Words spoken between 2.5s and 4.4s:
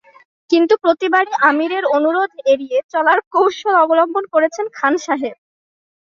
এড়িয়ে চলার কৌশল অবলম্বন